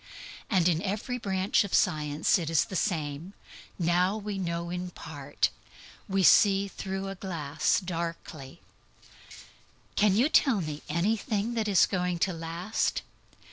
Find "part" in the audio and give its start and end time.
4.89-5.51